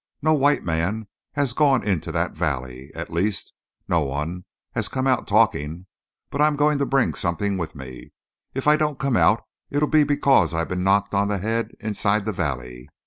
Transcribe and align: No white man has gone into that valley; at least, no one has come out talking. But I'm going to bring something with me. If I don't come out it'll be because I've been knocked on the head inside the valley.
No 0.23 0.33
white 0.33 0.63
man 0.63 1.07
has 1.33 1.53
gone 1.53 1.83
into 1.87 2.11
that 2.11 2.33
valley; 2.35 2.89
at 2.95 3.13
least, 3.13 3.53
no 3.87 3.99
one 4.01 4.45
has 4.71 4.87
come 4.87 5.05
out 5.05 5.27
talking. 5.27 5.85
But 6.31 6.41
I'm 6.41 6.55
going 6.55 6.79
to 6.79 6.87
bring 6.87 7.13
something 7.13 7.55
with 7.55 7.75
me. 7.75 8.11
If 8.55 8.65
I 8.65 8.77
don't 8.77 8.97
come 8.97 9.15
out 9.15 9.43
it'll 9.69 9.87
be 9.87 10.03
because 10.03 10.55
I've 10.55 10.69
been 10.69 10.83
knocked 10.83 11.13
on 11.13 11.27
the 11.27 11.37
head 11.37 11.73
inside 11.79 12.25
the 12.25 12.31
valley. 12.33 12.89